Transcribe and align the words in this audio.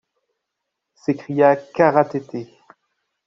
s’écria 0.95 1.55
Kara-Tété. 1.55 2.49